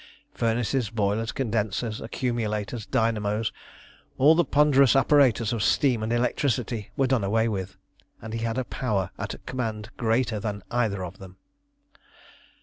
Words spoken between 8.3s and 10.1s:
he had a power at command